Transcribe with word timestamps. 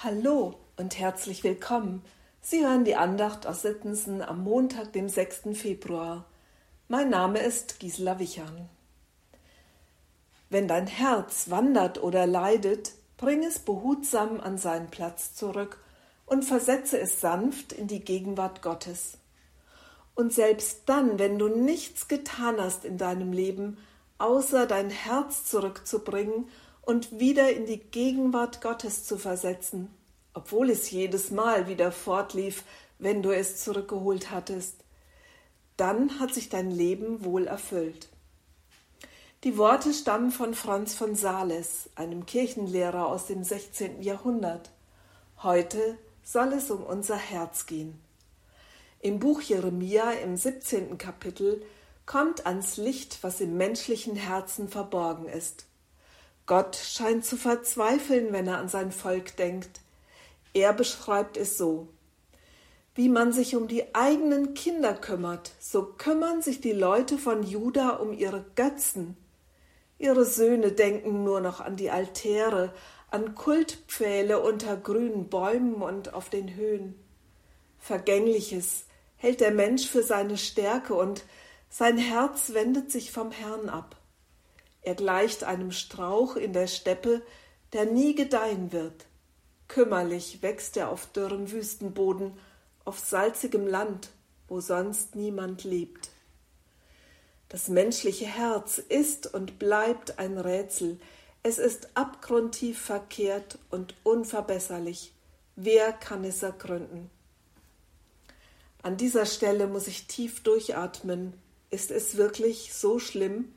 Hallo 0.00 0.54
und 0.76 0.96
herzlich 0.96 1.42
willkommen. 1.42 2.04
Sie 2.40 2.64
hören 2.64 2.84
die 2.84 2.94
Andacht 2.94 3.48
aus 3.48 3.62
Sittensen 3.62 4.22
am 4.22 4.44
Montag, 4.44 4.92
dem 4.92 5.08
6. 5.08 5.58
Februar. 5.58 6.24
Mein 6.86 7.10
Name 7.10 7.40
ist 7.40 7.80
Gisela 7.80 8.20
Wichern. 8.20 8.68
Wenn 10.50 10.68
dein 10.68 10.86
Herz 10.86 11.50
wandert 11.50 12.00
oder 12.00 12.28
leidet, 12.28 12.92
bring 13.16 13.42
es 13.42 13.58
behutsam 13.58 14.38
an 14.38 14.56
seinen 14.56 14.86
Platz 14.86 15.34
zurück 15.34 15.82
und 16.26 16.44
versetze 16.44 16.96
es 17.00 17.20
sanft 17.20 17.72
in 17.72 17.88
die 17.88 18.04
Gegenwart 18.04 18.62
Gottes. 18.62 19.18
Und 20.14 20.32
selbst 20.32 20.82
dann, 20.86 21.18
wenn 21.18 21.40
du 21.40 21.48
nichts 21.48 22.06
getan 22.06 22.60
hast 22.60 22.84
in 22.84 22.98
deinem 22.98 23.32
Leben, 23.32 23.78
außer 24.18 24.66
dein 24.66 24.90
Herz 24.90 25.42
zurückzubringen 25.46 26.46
und 26.88 27.20
wieder 27.20 27.52
in 27.52 27.66
die 27.66 27.80
Gegenwart 27.80 28.62
Gottes 28.62 29.04
zu 29.04 29.18
versetzen, 29.18 29.94
obwohl 30.32 30.70
es 30.70 30.90
jedes 30.90 31.30
Mal 31.30 31.68
wieder 31.68 31.92
fortlief, 31.92 32.64
wenn 32.98 33.22
du 33.22 33.30
es 33.30 33.62
zurückgeholt 33.62 34.30
hattest, 34.30 34.74
dann 35.76 36.18
hat 36.18 36.32
sich 36.32 36.48
dein 36.48 36.70
Leben 36.70 37.26
wohl 37.26 37.46
erfüllt. 37.46 38.08
Die 39.44 39.58
Worte 39.58 39.92
stammen 39.92 40.30
von 40.30 40.54
Franz 40.54 40.94
von 40.94 41.14
Sales, 41.14 41.90
einem 41.94 42.24
Kirchenlehrer 42.24 43.06
aus 43.06 43.26
dem 43.26 43.44
16. 43.44 44.00
Jahrhundert. 44.00 44.70
Heute 45.42 45.98
soll 46.24 46.54
es 46.54 46.70
um 46.70 46.82
unser 46.82 47.16
Herz 47.16 47.66
gehen. 47.66 48.00
Im 49.00 49.18
Buch 49.18 49.42
Jeremia 49.42 50.12
im 50.12 50.38
17. 50.38 50.96
Kapitel 50.96 51.62
kommt 52.06 52.46
ans 52.46 52.78
Licht, 52.78 53.18
was 53.20 53.42
im 53.42 53.58
menschlichen 53.58 54.16
Herzen 54.16 54.70
verborgen 54.70 55.28
ist. 55.28 55.67
Gott 56.48 56.76
scheint 56.76 57.26
zu 57.26 57.36
verzweifeln, 57.36 58.32
wenn 58.32 58.48
er 58.48 58.56
an 58.56 58.70
sein 58.70 58.90
Volk 58.90 59.36
denkt. 59.36 59.82
Er 60.54 60.72
beschreibt 60.72 61.36
es 61.36 61.58
so. 61.58 61.88
Wie 62.94 63.10
man 63.10 63.34
sich 63.34 63.54
um 63.54 63.68
die 63.68 63.94
eigenen 63.94 64.54
Kinder 64.54 64.94
kümmert, 64.94 65.52
so 65.60 65.84
kümmern 65.84 66.40
sich 66.40 66.62
die 66.62 66.72
Leute 66.72 67.18
von 67.18 67.42
Juda 67.42 67.90
um 67.90 68.14
ihre 68.14 68.46
Götzen. 68.56 69.18
Ihre 69.98 70.24
Söhne 70.24 70.72
denken 70.72 71.22
nur 71.22 71.42
noch 71.42 71.60
an 71.60 71.76
die 71.76 71.90
Altäre, 71.90 72.72
an 73.10 73.34
Kultpfähle 73.34 74.40
unter 74.40 74.78
grünen 74.78 75.28
Bäumen 75.28 75.74
und 75.74 76.14
auf 76.14 76.30
den 76.30 76.54
Höhen. 76.54 76.94
Vergängliches 77.78 78.86
hält 79.16 79.42
der 79.42 79.50
Mensch 79.50 79.86
für 79.86 80.02
seine 80.02 80.38
Stärke 80.38 80.94
und 80.94 81.24
sein 81.68 81.98
Herz 81.98 82.54
wendet 82.54 82.90
sich 82.90 83.12
vom 83.12 83.32
Herrn 83.32 83.68
ab. 83.68 83.97
Er 84.82 84.94
gleicht 84.94 85.44
einem 85.44 85.72
Strauch 85.72 86.36
in 86.36 86.52
der 86.52 86.66
Steppe, 86.66 87.22
der 87.72 87.84
nie 87.84 88.14
gedeihen 88.14 88.72
wird. 88.72 89.06
Kümmerlich 89.66 90.42
wächst 90.42 90.76
er 90.76 90.90
auf 90.90 91.06
dürrem 91.06 91.50
Wüstenboden, 91.50 92.32
auf 92.84 92.98
salzigem 92.98 93.66
Land, 93.66 94.10
wo 94.48 94.60
sonst 94.60 95.14
niemand 95.14 95.64
lebt. 95.64 96.10
Das 97.50 97.68
menschliche 97.68 98.26
Herz 98.26 98.78
ist 98.78 99.32
und 99.32 99.58
bleibt 99.58 100.18
ein 100.18 100.38
Rätsel, 100.38 100.98
es 101.42 101.58
ist 101.58 101.88
abgrundtief 101.94 102.78
verkehrt 102.78 103.58
und 103.70 103.94
unverbesserlich. 104.02 105.12
Wer 105.56 105.92
kann 105.92 106.24
es 106.24 106.42
ergründen? 106.42 107.10
An 108.82 108.96
dieser 108.96 109.24
Stelle 109.24 109.66
muss 109.66 109.86
ich 109.86 110.06
tief 110.06 110.42
durchatmen. 110.42 111.32
Ist 111.70 111.90
es 111.90 112.16
wirklich 112.16 112.74
so 112.74 112.98
schlimm? 112.98 113.52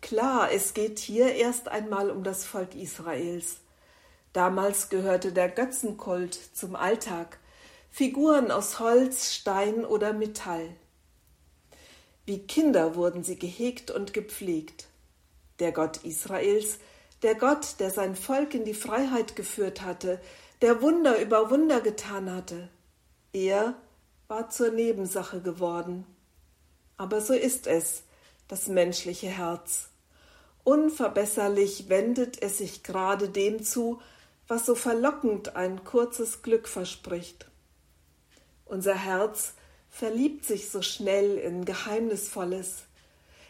Klar, 0.00 0.50
es 0.52 0.74
geht 0.74 0.98
hier 0.98 1.34
erst 1.34 1.68
einmal 1.68 2.10
um 2.10 2.24
das 2.24 2.44
Volk 2.44 2.74
Israels. 2.74 3.56
Damals 4.32 4.88
gehörte 4.88 5.32
der 5.32 5.48
Götzenkult 5.48 6.38
zum 6.54 6.76
Alltag, 6.76 7.38
Figuren 7.90 8.50
aus 8.50 8.78
Holz, 8.78 9.34
Stein 9.34 9.84
oder 9.84 10.12
Metall. 10.12 10.68
Wie 12.24 12.46
Kinder 12.46 12.94
wurden 12.94 13.24
sie 13.24 13.38
gehegt 13.38 13.90
und 13.90 14.12
gepflegt. 14.12 14.86
Der 15.58 15.72
Gott 15.72 15.98
Israels, 16.04 16.78
der 17.22 17.34
Gott, 17.34 17.80
der 17.80 17.90
sein 17.90 18.14
Volk 18.14 18.54
in 18.54 18.64
die 18.64 18.74
Freiheit 18.74 19.36
geführt 19.36 19.82
hatte, 19.82 20.20
der 20.62 20.80
Wunder 20.80 21.20
über 21.20 21.50
Wunder 21.50 21.80
getan 21.80 22.30
hatte, 22.30 22.68
er 23.32 23.74
war 24.28 24.50
zur 24.50 24.70
Nebensache 24.70 25.40
geworden. 25.40 26.06
Aber 26.96 27.20
so 27.20 27.34
ist 27.34 27.66
es, 27.66 28.04
das 28.50 28.66
menschliche 28.66 29.28
Herz. 29.28 29.90
Unverbesserlich 30.64 31.88
wendet 31.88 32.42
es 32.42 32.58
sich 32.58 32.82
gerade 32.82 33.28
dem 33.28 33.62
zu, 33.62 34.00
was 34.48 34.66
so 34.66 34.74
verlockend 34.74 35.54
ein 35.54 35.84
kurzes 35.84 36.42
Glück 36.42 36.66
verspricht. 36.66 37.46
Unser 38.64 38.94
Herz 38.94 39.54
verliebt 39.88 40.44
sich 40.44 40.68
so 40.68 40.82
schnell 40.82 41.38
in 41.38 41.64
Geheimnisvolles. 41.64 42.84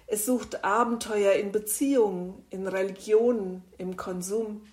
Es 0.06 0.26
sucht 0.26 0.64
Abenteuer 0.64 1.32
in 1.32 1.50
Beziehungen, 1.50 2.44
in 2.50 2.66
Religionen, 2.66 3.64
im 3.78 3.96
Konsum. 3.96 4.66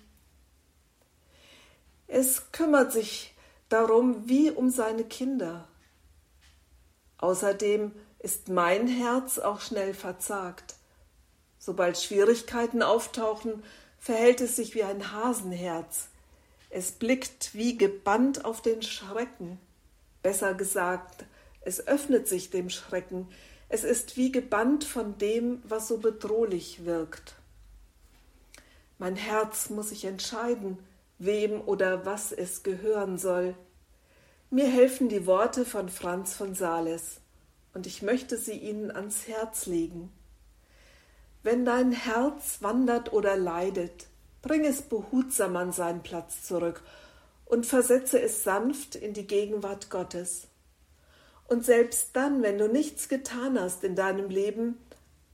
Es 2.06 2.52
kümmert 2.52 2.92
sich 2.92 3.34
darum 3.70 4.28
wie 4.28 4.50
um 4.50 4.68
seine 4.68 5.04
Kinder. 5.04 5.68
Außerdem 7.18 7.92
ist 8.18 8.48
mein 8.48 8.88
Herz 8.88 9.38
auch 9.38 9.60
schnell 9.60 9.94
verzagt. 9.94 10.74
Sobald 11.58 11.98
Schwierigkeiten 11.98 12.82
auftauchen, 12.82 13.62
verhält 13.98 14.40
es 14.40 14.56
sich 14.56 14.74
wie 14.74 14.82
ein 14.82 15.12
Hasenherz. 15.12 16.08
Es 16.70 16.92
blickt 16.92 17.54
wie 17.54 17.76
gebannt 17.76 18.44
auf 18.44 18.62
den 18.62 18.82
Schrecken. 18.82 19.58
Besser 20.22 20.54
gesagt, 20.54 21.24
es 21.60 21.86
öffnet 21.86 22.28
sich 22.28 22.50
dem 22.50 22.70
Schrecken. 22.70 23.28
Es 23.68 23.84
ist 23.84 24.16
wie 24.16 24.32
gebannt 24.32 24.84
von 24.84 25.18
dem, 25.18 25.62
was 25.64 25.88
so 25.88 25.98
bedrohlich 25.98 26.84
wirkt. 26.84 27.34
Mein 28.98 29.16
Herz 29.16 29.70
muss 29.70 29.90
sich 29.90 30.04
entscheiden, 30.04 30.78
wem 31.18 31.60
oder 31.60 32.04
was 32.04 32.32
es 32.32 32.62
gehören 32.62 33.18
soll. 33.18 33.54
Mir 34.50 34.66
helfen 34.66 35.08
die 35.08 35.26
Worte 35.26 35.64
von 35.64 35.88
Franz 35.88 36.34
von 36.34 36.54
Sales, 36.54 37.20
und 37.78 37.86
ich 37.86 38.02
möchte 38.02 38.36
sie 38.36 38.58
Ihnen 38.58 38.90
ans 38.90 39.26
Herz 39.26 39.64
legen. 39.64 40.12
Wenn 41.42 41.64
dein 41.64 41.92
Herz 41.92 42.58
wandert 42.60 43.14
oder 43.14 43.36
leidet, 43.36 44.08
Bring 44.42 44.64
es 44.64 44.82
behutsam 44.82 45.56
an 45.56 45.72
seinen 45.72 46.02
Platz 46.02 46.44
zurück 46.44 46.82
und 47.44 47.66
versetze 47.66 48.20
es 48.20 48.44
sanft 48.44 48.94
in 48.94 49.12
die 49.12 49.26
Gegenwart 49.26 49.90
Gottes. 49.90 50.46
Und 51.48 51.64
selbst 51.64 52.10
dann, 52.12 52.42
wenn 52.42 52.58
du 52.58 52.68
nichts 52.68 53.08
getan 53.08 53.58
hast 53.58 53.82
in 53.82 53.96
deinem 53.96 54.28
Leben, 54.28 54.78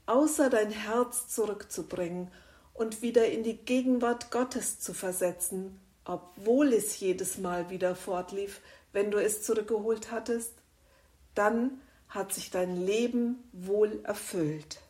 außer 0.07 0.49
dein 0.49 0.71
Herz 0.71 1.29
zurückzubringen 1.29 2.31
und 2.73 3.03
wieder 3.03 3.27
in 3.27 3.43
die 3.43 3.57
Gegenwart 3.57 4.31
Gottes 4.31 4.81
zu 4.81 4.95
versetzen, 4.95 5.81
obwohl 6.05 6.73
es 6.73 6.99
jedes 7.01 7.39
Mal 7.39 7.69
wieder 7.69 7.95
fortlief, 7.95 8.61
wenn 8.93 9.11
du 9.11 9.19
es 9.19 9.43
zurückgeholt 9.43 10.11
hattest, 10.11 10.53
dann 11.35 11.81
hat 12.15 12.33
sich 12.33 12.51
dein 12.51 12.77
Leben 12.77 13.43
wohl 13.53 14.01
erfüllt. 14.05 14.81